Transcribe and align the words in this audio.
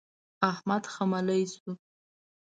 احمد 0.51 0.83
خملۍ 0.93 1.43
شو. 1.55 1.69